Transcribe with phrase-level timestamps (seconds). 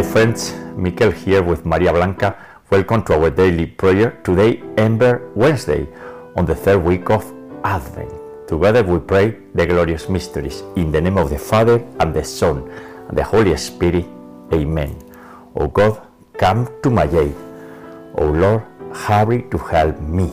[0.00, 2.34] Hey friends, Mikel here with Maria Blanca.
[2.70, 4.12] Welcome to our daily prayer.
[4.24, 5.86] Today, Ember Wednesday,
[6.36, 7.30] on the third week of
[7.64, 8.10] Advent.
[8.48, 10.62] Together we pray the glorious mysteries.
[10.76, 12.66] In the name of the Father, and the Son,
[13.08, 14.06] and the Holy Spirit.
[14.54, 14.96] Amen.
[15.54, 16.00] O God,
[16.38, 17.36] come to my aid.
[18.16, 18.64] O Lord,
[18.94, 20.32] hurry to help me.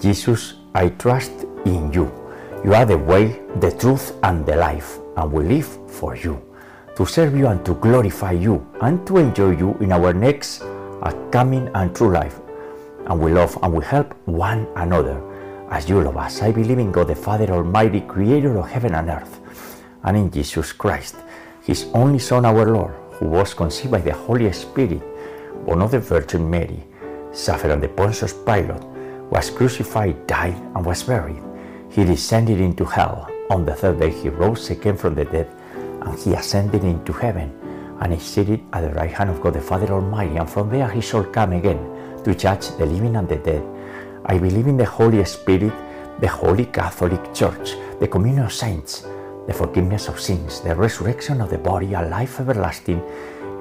[0.00, 2.10] Jesus, I trust in you.
[2.64, 6.49] You are the way, the truth, and the life, and we live for you
[7.00, 11.10] to serve you and to glorify you and to enjoy you in our next uh,
[11.32, 12.38] coming and true life.
[13.06, 15.16] And we love and we help one another
[15.70, 16.42] as you love us.
[16.42, 19.40] I believe in God the Father Almighty, creator of heaven and earth,
[20.04, 21.16] and in Jesus Christ,
[21.62, 25.00] his only Son, our Lord, who was conceived by the Holy Spirit,
[25.64, 26.84] born of the Virgin Mary,
[27.32, 28.84] suffered under Pontius Pilate,
[29.30, 31.42] was crucified, died, and was buried.
[31.88, 33.26] He descended into hell.
[33.48, 35.48] On the third day he rose again from the dead
[36.02, 37.52] and he ascended into heaven
[38.00, 40.88] and is seated at the right hand of God the Father Almighty, and from there
[40.88, 41.78] he shall come again
[42.24, 43.62] to judge the living and the dead.
[44.26, 45.72] I believe in the Holy Spirit,
[46.20, 49.06] the Holy Catholic Church, the communion of saints,
[49.46, 53.02] the forgiveness of sins, the resurrection of the body, and life everlasting.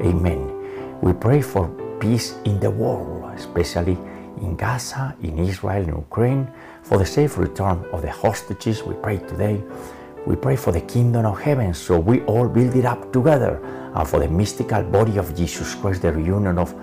[0.02, 1.00] Amen.
[1.02, 1.68] We pray for
[2.00, 3.98] peace in the world, especially
[4.42, 6.48] in Gaza, in Israel, in Ukraine,
[6.84, 8.84] for the safe return of the hostages.
[8.84, 9.62] We pray today
[10.26, 13.60] we pray for the kingdom of heaven so we all build it up together
[13.96, 16.74] and for the mystical body of Jesus Christ, the reunion of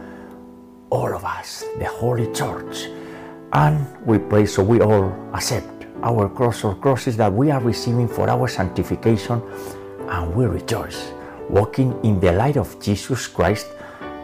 [0.90, 2.88] all of us, the Holy Church.
[3.52, 8.08] And we pray so we all accept our cross or crosses that we are receiving
[8.08, 9.42] for our sanctification
[10.08, 11.12] and we rejoice,
[11.48, 13.68] walking in the light of Jesus Christ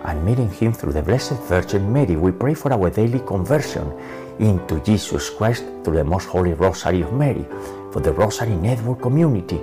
[0.04, 2.16] and meeting Him through the Blessed Virgin Mary.
[2.16, 3.92] We pray for our daily conversion
[4.38, 7.46] into Jesus Christ through the Most Holy Rosary of Mary
[7.92, 9.60] for the Rosary Network community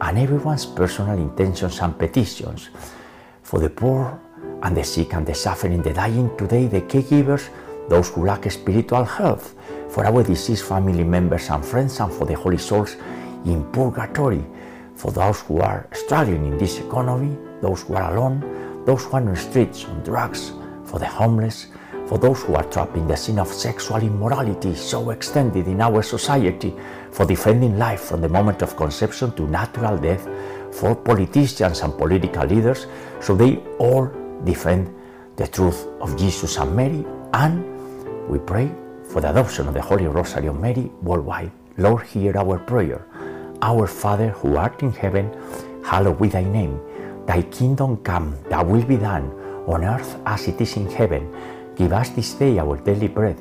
[0.00, 2.68] and everyone's personal intentions and petitions.
[3.42, 4.20] For the poor
[4.62, 7.48] and the sick and the suffering, the dying today, the caregivers,
[7.88, 9.54] those who lack spiritual health,
[9.88, 12.96] for our deceased family members and friends, and for the holy souls
[13.46, 14.44] in purgatory,
[14.94, 19.20] for those who are struggling in this economy, those who are alone, those who are
[19.20, 20.52] on the streets on drugs,
[20.84, 21.68] for the homeless,
[22.12, 26.02] for those who are trapped in the sin of sexual immorality so extended in our
[26.02, 26.74] society,
[27.10, 30.28] for defending life from the moment of conception to natural death,
[30.70, 32.86] for politicians and political leaders,
[33.22, 34.10] so they all
[34.44, 34.94] defend
[35.36, 37.02] the truth of Jesus and Mary,
[37.32, 37.64] and
[38.28, 38.70] we pray
[39.08, 41.50] for the adoption of the Holy Rosary of Mary worldwide.
[41.78, 43.06] Lord, hear our prayer.
[43.62, 45.32] Our Father who art in heaven,
[45.82, 46.78] hallowed be thy name.
[47.24, 49.32] Thy kingdom come, thy will be done,
[49.66, 51.32] on earth as it is in heaven.
[51.76, 53.40] Give us this day our daily bread,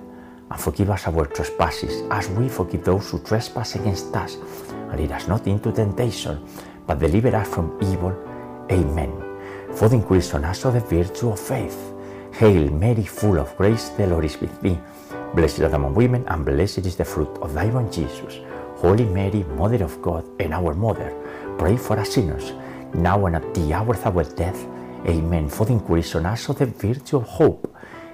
[0.50, 4.38] and forgive us our trespasses, as we forgive those who trespass against us.
[4.72, 6.46] And lead us not into temptation,
[6.88, 8.16] but deliver us from evil.
[8.72, 9.12] Amen.
[9.76, 11.94] For the increase on us of the virtue of faith.
[12.34, 14.80] Hail Mary, full of grace, the Lord is with thee.
[15.36, 18.40] Blessed art among women, and blessed is the fruit of thy womb, Jesus.
[18.78, 21.14] Holy Mary, Mother of God, and our Mother,
[21.58, 22.54] pray for us sinners,
[22.94, 24.66] now and at the hour of our death.
[25.06, 25.50] Amen.
[25.50, 27.71] For the increase on us of the virtue of hope.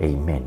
[0.00, 0.44] Amen.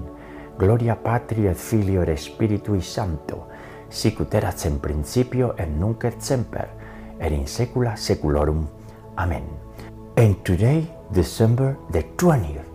[0.58, 3.48] Gloria Patri et Filio et Spiritui Sancto,
[3.90, 6.68] sic ut erat in principio et nunc et semper,
[7.20, 8.68] et in saecula saeculorum.
[9.18, 9.44] Amen.
[10.18, 12.68] And today, December the 20th,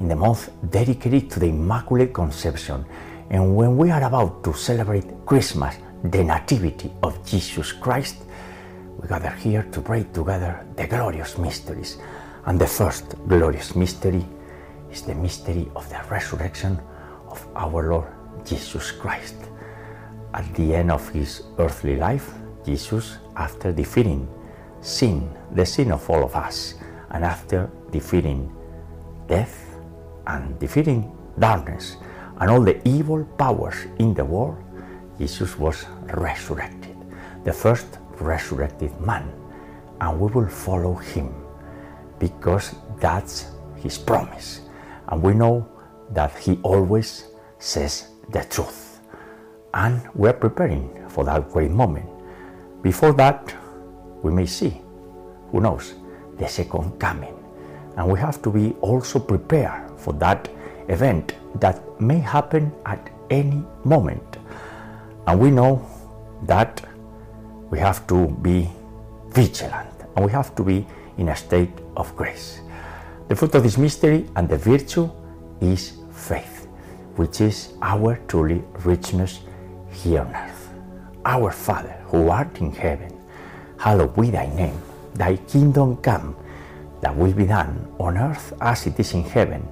[0.00, 2.84] in the month dedicated to the Immaculate Conception,
[3.30, 8.16] and when we are about to celebrate Christmas, the Nativity of Jesus Christ,
[9.00, 11.98] we gather here to pray together the glorious mysteries.
[12.46, 14.22] And the first glorious mystery
[14.94, 16.78] is the mystery of the resurrection
[17.28, 18.06] of our Lord
[18.46, 19.34] Jesus Christ.
[20.32, 22.30] At the end of his earthly life,
[22.64, 24.28] Jesus, after defeating
[24.80, 26.74] sin, the sin of all of us,
[27.10, 28.54] and after defeating
[29.26, 29.76] death
[30.28, 31.96] and defeating darkness
[32.38, 34.62] and all the evil powers in the world,
[35.18, 36.96] Jesus was resurrected,
[37.42, 39.26] the first resurrected man,
[40.00, 41.34] and we will follow him
[42.20, 44.63] because that's his promise.
[45.08, 45.68] And we know
[46.10, 47.28] that He always
[47.58, 49.00] says the truth.
[49.72, 52.08] And we're preparing for that great moment.
[52.82, 53.54] Before that,
[54.22, 54.80] we may see,
[55.50, 55.94] who knows,
[56.38, 57.34] the second coming.
[57.96, 60.48] And we have to be also prepared for that
[60.88, 64.36] event that may happen at any moment.
[65.26, 65.86] And we know
[66.42, 66.82] that
[67.70, 68.70] we have to be
[69.28, 70.86] vigilant and we have to be
[71.18, 72.60] in a state of grace.
[73.26, 75.10] The fruit of this mystery and the virtue
[75.60, 76.68] is faith,
[77.16, 79.40] which is our truly richness
[79.90, 80.68] here on earth.
[81.24, 83.16] Our Father, who art in heaven,
[83.78, 84.76] hallowed be thy name.
[85.14, 86.36] Thy kingdom come,
[87.00, 89.66] thy will be done on earth as it is in heaven.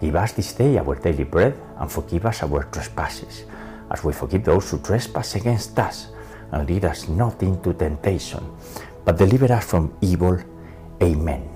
[0.00, 3.44] Give us this day our daily bread and forgive us our trespasses,
[3.90, 6.08] as we forgive those who trespass against us.
[6.52, 8.40] And lead us not into temptation,
[9.04, 10.38] but deliver us from evil.
[11.02, 11.55] Amen.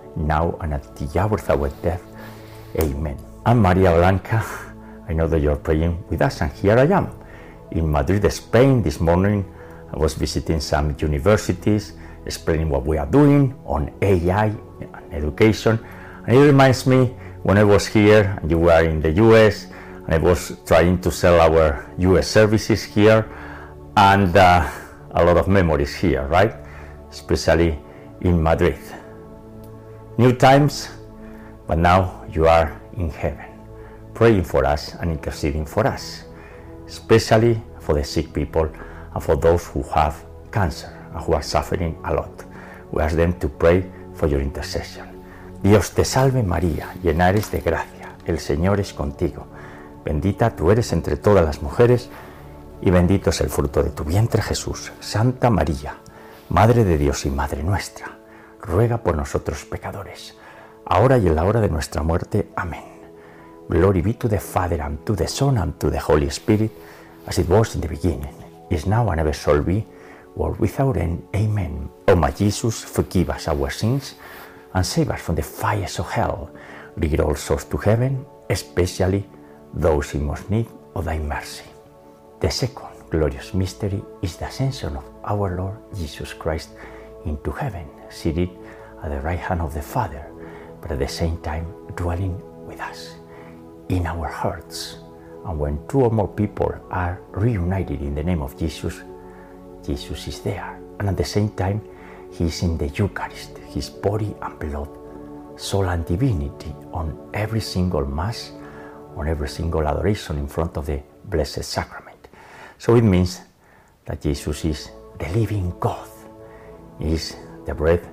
[0.15, 2.03] now and at the hour of our death.
[2.79, 3.17] Amen.
[3.45, 4.43] I'm Maria Blanca.
[5.07, 7.21] I know that you're praying with us, and here I am
[7.71, 8.83] in Madrid, Spain.
[8.83, 9.45] This morning,
[9.93, 11.93] I was visiting some universities,
[12.25, 14.47] explaining what we are doing on AI
[14.79, 15.79] and education.
[16.27, 19.67] And it reminds me when I was here and you were in the US,
[20.05, 23.27] and I was trying to sell our US services here,
[23.97, 24.69] and uh,
[25.11, 26.53] a lot of memories here, right?
[27.09, 27.79] Especially
[28.21, 28.79] in Madrid.
[30.17, 30.89] New times,
[31.67, 33.45] but now you are in heaven,
[34.13, 36.25] praying for us and interceding for us,
[36.85, 38.69] especially for the sick people
[39.13, 40.15] and for those who have
[40.51, 42.43] cancer and who are suffering a lot.
[42.91, 45.07] We ask them to pray for your intercession.
[45.63, 49.47] Dios te salve María, llena eres de gracia, el Señor es contigo.
[50.03, 52.09] Bendita tú eres entre todas las mujeres
[52.81, 54.91] y bendito es el fruto de tu vientre Jesús.
[54.99, 55.95] Santa María,
[56.49, 58.17] Madre de Dios y Madre nuestra,
[58.61, 60.35] ruega por nosotros pecadores,
[60.85, 62.49] ahora y en la hora de nuestra muerte.
[62.55, 62.83] Amén.
[63.69, 66.71] Glory be to the Father, and to the Son, and to the Holy Spirit,
[67.25, 68.33] as it was in the beginning,
[68.69, 69.85] is now, and ever shall be,
[70.35, 71.23] world without end.
[71.33, 71.89] Amen.
[72.07, 74.15] O my Jesus, forgive us our sins,
[74.73, 76.49] and save us from the fires of hell.
[76.97, 79.25] Lead all souls to heaven, especially
[79.73, 81.63] those in most need of thy mercy.
[82.41, 86.69] The second glorious mystery is the ascension of our Lord Jesus Christ
[87.25, 88.49] into heaven, seated
[89.03, 90.25] at the right hand of the Father,
[90.81, 91.65] but at the same time
[91.95, 93.15] dwelling with us
[93.89, 94.97] in our hearts.
[95.45, 99.01] And when two or more people are reunited in the name of Jesus,
[99.83, 100.79] Jesus is there.
[100.99, 101.81] And at the same time,
[102.31, 104.89] He is in the Eucharist, His body and blood,
[105.59, 108.51] soul and divinity on every single Mass,
[109.15, 112.27] on every single adoration in front of the Blessed Sacrament.
[112.77, 113.41] So it means
[114.05, 116.07] that Jesus is the living God,
[116.99, 118.07] is the breath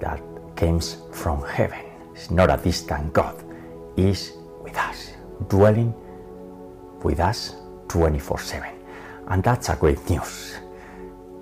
[0.00, 0.20] that
[0.56, 1.80] comes from heaven.
[2.14, 3.42] It's not a distant God,
[3.96, 5.12] is with us,
[5.48, 5.94] dwelling
[7.02, 7.54] with us
[7.88, 8.70] 24 7.
[9.28, 10.56] And that's a great news.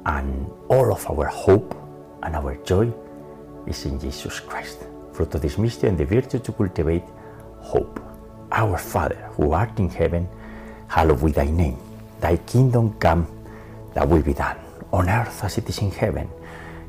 [0.07, 1.77] And all of our hope
[2.23, 2.93] and our joy
[3.67, 4.79] is in Jesus Christ.
[5.13, 7.05] Fruit of this mystery and the virtue to cultivate
[7.61, 8.01] hope.
[8.51, 10.29] Our Father, who art in heaven,
[10.89, 11.79] hallowed be thy name.
[12.21, 13.27] Thy kingdom come,
[13.95, 14.57] thy will be done,
[14.93, 16.29] on earth as it is in heaven.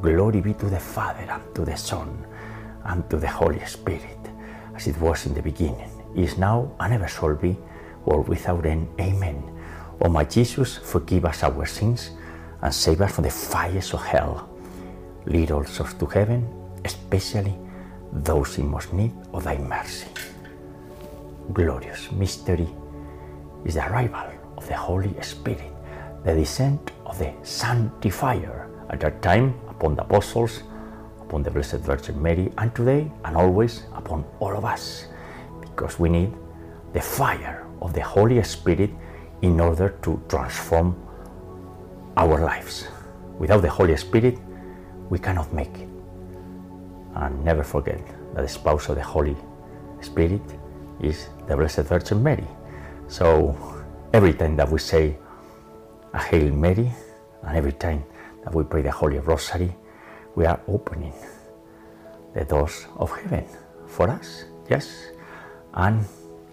[0.00, 2.24] Glory be to the Father, and to the Son,
[2.84, 4.18] and to the Holy Spirit,
[4.74, 7.56] as it was in the beginning, is now, and ever shall be,
[8.06, 8.88] world without end.
[8.98, 9.42] Amen.
[10.00, 12.12] O my Jesus, forgive us our sins,
[12.62, 14.48] and save us from the fires of hell.
[15.26, 16.48] Lead all souls to heaven,
[16.82, 17.54] especially
[18.10, 20.08] those in most need of thy mercy.
[21.52, 22.68] Glorious mystery
[23.66, 25.72] is the arrival of the Holy Spirit,
[26.24, 30.62] the descent of the Sanctifier, at that time upon the apostles,
[31.22, 35.06] upon the Blessed Virgin Mary, and today and always upon all of us,
[35.60, 36.30] because we need
[36.92, 38.90] the fire of the Holy Spirit
[39.40, 40.94] in order to transform
[42.18, 42.88] our lives.
[43.38, 44.38] Without the Holy Spirit,
[45.08, 45.88] we cannot make it.
[47.14, 49.36] And never forget that the spouse of the Holy
[50.02, 50.42] Spirit
[51.00, 52.46] is the Blessed Virgin Mary.
[53.08, 53.56] So
[54.12, 55.16] every time that we say
[56.12, 56.92] a Hail Mary,
[57.44, 58.04] and every time
[58.44, 59.74] that we pray the Holy Rosary,
[60.34, 61.12] we are opening
[62.34, 63.44] the doors of heaven
[63.86, 64.44] for us.
[64.68, 65.10] Yes?
[65.74, 66.04] And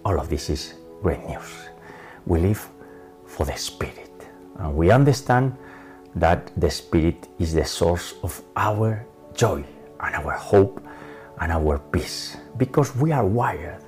[0.04, 1.70] all of this is great news.
[2.26, 2.68] We live
[3.26, 4.28] for the Spirit.
[4.58, 5.56] And we understand
[6.16, 9.64] that the Spirit is the source of our joy
[10.00, 10.82] and our hope
[11.40, 13.84] and our peace because we are wired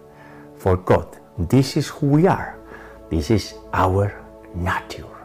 [0.55, 1.17] for God.
[1.37, 2.57] This is who we are.
[3.09, 4.13] This is our
[4.53, 5.18] nature.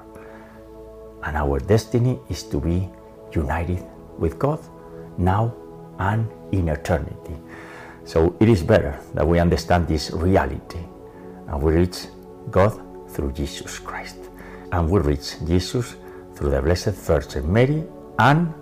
[1.25, 2.89] And our destiny is to be
[3.33, 3.85] united
[4.19, 4.61] with God
[5.19, 5.55] now
[5.99, 7.37] and in eternity.
[8.05, 10.81] So it is better that we understand this reality
[11.49, 12.07] and we reach
[12.51, 14.17] God through Jesus Christ.
[14.73, 15.97] And we reach Jesus
[16.35, 17.85] through the Blessed Virgin Mary
[18.19, 18.53] and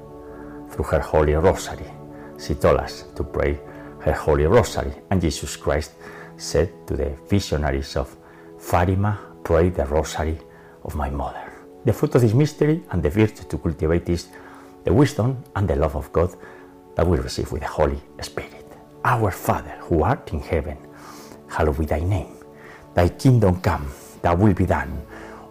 [0.70, 1.90] through her Holy Rosary.
[2.38, 3.58] She told us to pray
[4.00, 5.92] her Holy Rosary, and Jesus Christ
[6.36, 8.16] said to the visionaries of
[8.58, 10.38] Fatima, Pray the Rosary
[10.84, 11.51] of my mother.
[11.84, 14.28] The fruit of this mystery and the virtue to cultivate is
[14.84, 16.34] the wisdom and the love of God
[16.94, 18.64] that we receive with the Holy Spirit.
[19.04, 20.78] Our Father, who art in heaven,
[21.48, 22.36] hallowed be thy name.
[22.94, 25.02] Thy kingdom come, thy will be done,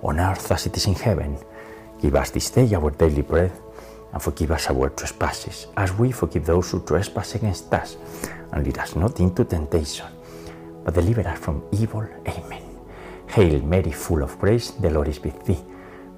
[0.01, 1.37] on earth as it is in heaven.
[2.01, 3.51] Give us this day our daily bread,
[4.13, 7.97] and forgive us our trespasses, as we forgive those who trespass against us.
[8.53, 10.07] And lead us not into temptation,
[10.85, 12.07] but deliver us from evil.
[12.27, 12.63] Amen.
[13.27, 15.59] Hail Mary, full of grace, the Lord is with thee.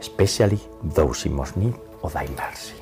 [0.00, 2.74] especially those in most need of thy mercy.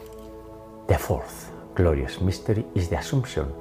[0.87, 3.53] The fourth glorious mystery is the Assumption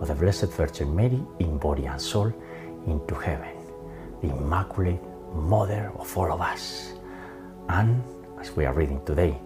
[0.00, 2.32] of the Blessed Virgin Mary in body and soul
[2.86, 3.54] into heaven,
[4.20, 5.00] the Immaculate
[5.34, 6.92] Mother of all of us.
[7.68, 8.02] And,
[8.40, 9.38] as we are reading today,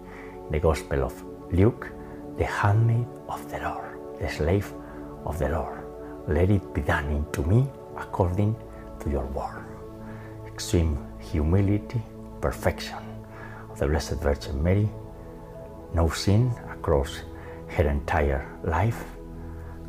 [0.49, 1.89] the Gospel of Luke,
[2.37, 4.73] the handmaid of the Lord, the slave
[5.25, 5.83] of the Lord.
[6.27, 8.55] Let it be done into me according
[9.01, 9.65] to your word.
[10.47, 12.01] Extreme humility,
[12.41, 13.10] perfection
[13.81, 14.87] the Blessed Virgin Mary,
[15.95, 17.21] no sin across
[17.67, 19.03] her entire life,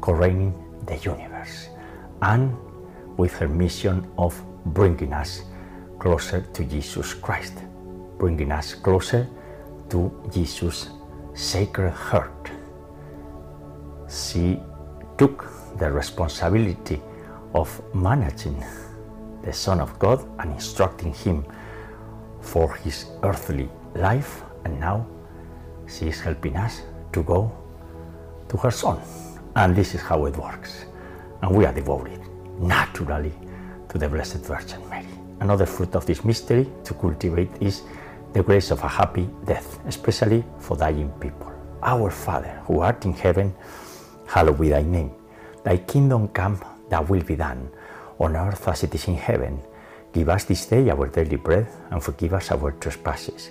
[0.00, 0.55] co-reigning
[0.87, 1.68] the universe,
[2.22, 2.57] and
[3.18, 4.33] with her mission of
[4.72, 5.42] bringing us
[5.98, 7.52] closer to Jesus Christ,
[8.16, 9.28] bringing us closer
[9.90, 10.88] to Jesus'
[11.35, 12.50] sacred heart.
[14.09, 14.59] She
[15.18, 15.44] took
[15.76, 17.02] the responsibility
[17.55, 18.64] of managing
[19.44, 21.44] the Son of God and instructing him
[22.40, 25.07] for his earthly life, and now
[25.88, 27.52] she is helping us to go
[28.48, 29.00] to her Son.
[29.55, 30.87] And this is how it works.
[31.42, 32.20] And we are devoted
[32.59, 33.33] naturally
[33.88, 35.07] to the Blessed Virgin Mary.
[35.40, 37.83] Another fruit of this mystery to cultivate is
[38.33, 41.52] the grace of a happy death, especially for dying people.
[41.83, 43.55] Our Father, who art in heaven,
[44.26, 45.11] hallowed be thy name.
[45.64, 47.68] Thy kingdom come, thy will be done,
[48.18, 49.61] on earth as it is in heaven.
[50.12, 53.50] Give us this day our daily bread, and forgive us our trespasses,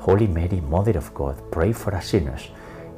[0.00, 2.48] Holy Mary, Mother of God, pray for us sinners,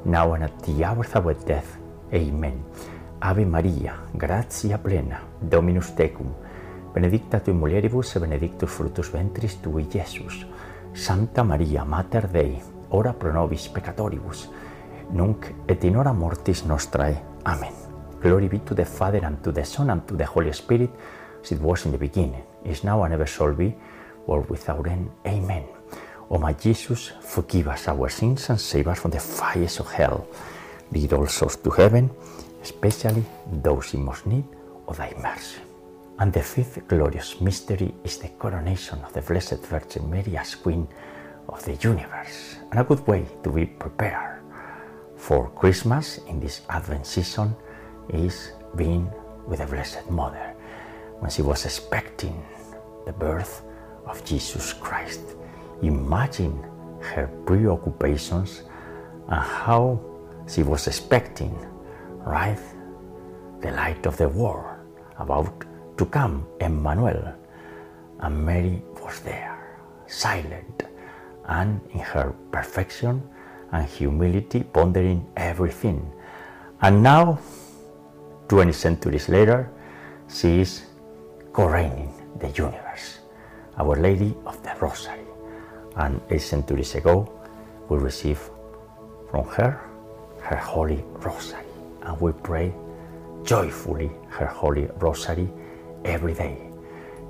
[0.05, 1.77] now and at the hour of our death.
[2.13, 2.63] Amen.
[3.19, 6.33] Ave Maria, gratia plena, Dominus tecum,
[6.93, 10.45] benedicta tu mulieribus et benedictus fructus ventris tui, Iesus.
[10.93, 12.61] Santa Maria, Mater Dei,
[12.91, 14.49] ora pro nobis peccatoribus,
[15.11, 17.21] nunc et in hora mortis nostrae.
[17.45, 17.73] Amen.
[18.21, 20.91] Glory be to the Father, and to the Son, and to the Holy Spirit,
[21.43, 23.75] as it was in the beginning, is now, and ever shall be,
[24.25, 25.09] world without end.
[25.27, 25.65] Amen.
[26.29, 30.27] O my Jesus, forgive us our sins and save us from the fires of hell.
[30.91, 32.09] Lead all souls to heaven,
[32.61, 34.45] especially those in most need
[34.87, 35.61] of thy mercy.
[36.19, 40.87] And the fifth glorious mystery is the coronation of the Blessed Virgin Mary as Queen
[41.49, 44.39] of the universe, and a good way to be prepared
[45.15, 47.55] for Christmas in this Advent season
[48.09, 49.09] is being
[49.47, 50.53] with the Blessed Mother
[51.19, 52.43] when she was expecting
[53.05, 53.63] the birth
[54.05, 55.21] of Jesus Christ.
[55.81, 56.63] Imagine
[57.01, 58.63] her preoccupations
[59.27, 59.99] and how
[60.47, 61.55] she was expecting,
[62.25, 62.59] right,
[63.61, 64.65] the light of the world
[65.17, 65.65] about
[65.97, 67.33] to come, Emmanuel.
[68.19, 70.83] And Mary was there, silent,
[71.45, 73.21] and in her perfection
[73.71, 76.11] and humility, pondering everything.
[76.81, 77.39] And now,
[78.47, 79.69] 20 centuries later,
[80.29, 80.83] she is
[81.51, 83.19] co-reigning the universe,
[83.77, 85.22] Our Lady of the Rosary.
[85.95, 87.31] And eight centuries ago,
[87.89, 88.41] we received
[89.29, 89.79] from her
[90.41, 91.65] her Holy Rosary,
[92.01, 92.73] and we pray
[93.43, 95.47] joyfully her Holy Rosary
[96.03, 96.57] every day,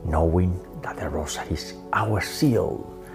[0.06, 3.06] knowing that the Rosary is our shield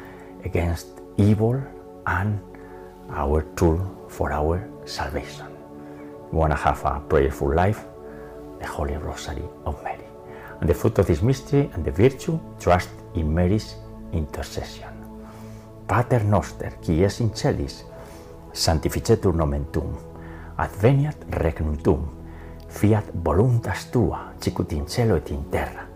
[0.45, 1.63] against evil
[2.07, 2.41] and
[3.11, 5.47] our tool for our salvation.
[6.31, 7.85] You want to have a prayerful life?
[8.61, 10.05] The Holy Rosary of Mary.
[10.61, 13.75] And the fruit of this mystery and the virtue, trust in Mary's
[14.13, 14.98] intercession.
[15.89, 17.87] Pater noster, qui es in celis,
[18.53, 19.95] sanctificetur nomen tuum,
[20.61, 22.03] adveniat regnum tuum,
[22.69, 25.87] fiat voluntas tua, sicut in cielo et in terra.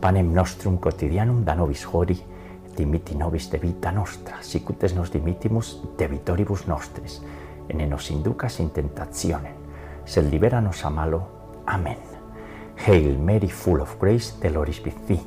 [0.00, 2.16] Panem nostrum quotidianum da nobis hori,
[2.64, 7.20] et dimiti nobis debita nostra, sicut es nos dimitimus debitoribus nostris,
[7.68, 9.60] ene nos inducas in tentationem,
[10.06, 11.20] sed libera nos a malo.
[11.66, 12.00] Amen.
[12.86, 15.20] Hail Mary, full of grace, the Lord is with thee.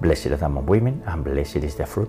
[0.00, 2.08] Blessed are among women, and blessed is the fruit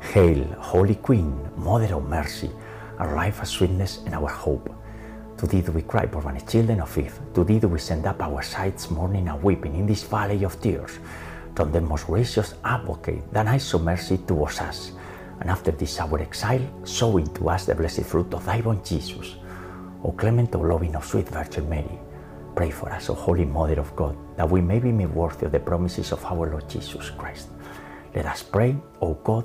[0.00, 2.50] Hail, Holy Queen, Mother of Mercy,
[2.98, 4.74] our life, our sweetness, and our hope.
[5.38, 7.18] To thee do we cry, poor banished children of Eve.
[7.34, 10.60] To thee do we send up our sighs, mourning and weeping in this valley of
[10.60, 10.98] tears.
[11.54, 14.92] From the most gracious advocate, I show mercy towards us.
[15.40, 19.36] And after this our exile, show into us the blessed fruit of thy womb, Jesus.
[20.02, 21.98] O clement, O loving, O sweet Virgin Mary,
[22.56, 25.52] pray for us, O Holy Mother of God, that we may be made worthy of
[25.52, 27.48] the promises of our Lord Jesus Christ.
[28.14, 29.44] Let us pray, O God,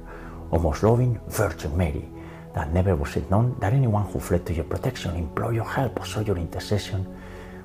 [0.51, 2.03] O most loving Virgin Mary,
[2.53, 5.99] that never was it known that anyone who fled to your protection, implored your help,
[5.99, 7.07] or sought your intercession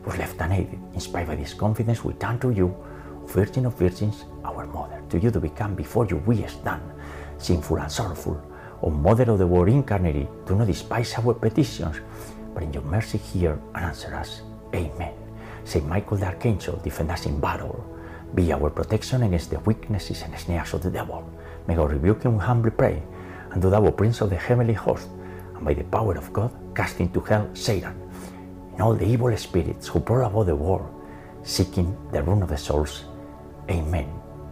[0.05, 0.79] was left unaided.
[0.95, 2.73] Inspired by this confidence, we turn to you,
[3.27, 5.03] Virgin of Virgins, our Mother.
[5.11, 6.83] To you do we come before you, we stand,
[7.39, 8.41] sinful and sorrowful.
[8.83, 11.97] O Mother of the Word incarnate, do not despise our petitions,
[12.55, 14.43] but in your mercy hear and answer us.
[14.73, 15.13] Amen.
[15.65, 17.85] Saint Michael the Archangel, defend us in battle.
[18.33, 21.29] Be our protection against the weaknesses and snares of the devil.
[21.67, 23.03] May God rebuke him, we humbly pray.
[23.51, 25.09] And do thou, Prince of the heavenly host,
[25.55, 28.07] and by the power of God, cast into hell Satan
[28.77, 30.87] and all the evil spirits who prowl about the world,
[31.43, 33.05] seeking the ruin of the souls.
[33.71, 34.07] Amen.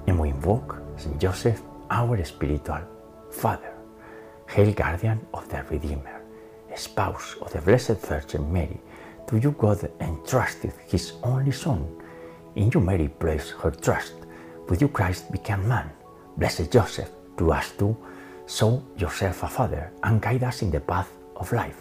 [0.06, 2.80] And we invoke Saint Joseph, our spiritual
[3.30, 3.74] Father.
[4.48, 6.22] Hail, guardian of the Redeemer,
[6.74, 8.80] spouse of the Blessed Virgin Mary,
[9.26, 11.86] to you God entrusted his only Son.
[12.56, 14.14] In you Mary placed her trust.
[14.68, 15.90] With you Christ became man.
[16.36, 17.96] Blessed Joseph, to us too,
[18.46, 21.80] show yourself a father and guide us in the path of life.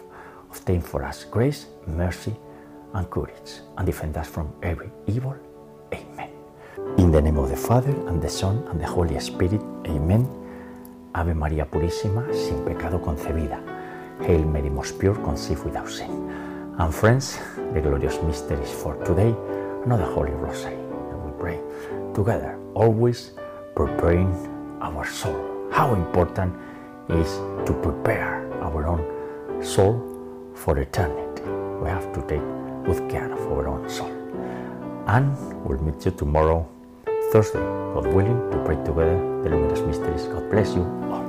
[0.50, 2.34] Obtain for us grace, mercy,
[2.94, 5.34] and courage, and defend us from every evil.
[5.92, 6.30] Amen.
[6.98, 9.60] In the name of the Father, and the Son, and the Holy Spirit.
[9.86, 10.28] Amen.
[11.14, 13.60] Ave María Purísima, sin pecado concebida.
[14.20, 16.30] Hail Mary, most pure, conceived without sin.
[16.78, 17.38] And friends,
[17.72, 19.34] the glorious mysteries for today,
[19.84, 21.58] another Holy Rosary that we pray
[22.14, 23.32] together, always
[23.74, 24.32] preparing
[24.80, 25.68] our soul.
[25.70, 26.54] How important
[27.08, 27.28] is
[27.66, 29.02] to prepare our own
[29.62, 30.00] soul
[30.54, 31.42] for eternity.
[31.82, 32.44] We have to take
[32.84, 34.12] good care of our own soul.
[35.06, 36.66] And we'll meet you tomorrow,
[37.32, 40.24] Thursday, God willing, to pray together the luminous mysteries.
[40.28, 41.23] God bless you all.